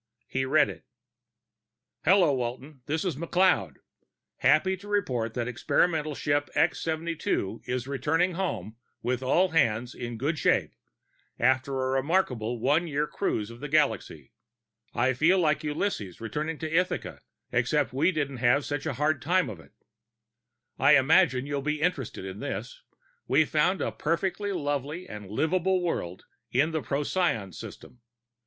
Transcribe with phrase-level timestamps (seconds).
[0.27, 0.83] He read it:
[2.07, 3.75] _Hello Walton, this is McLeod.
[4.37, 10.17] Happy to report that experimental ship X 72 is returning home with all hands in
[10.17, 10.73] good shape,
[11.37, 14.31] after a remarkable one year cruise of the galaxy.
[14.95, 17.19] I feel like Ulysses returning to Ithaca,
[17.51, 19.71] except we didn't have such a hard time of it._
[20.83, 22.81] _I imagine you'll be interested in this:
[23.27, 28.01] we found a perfectly lovely and livable world in the Procyon system.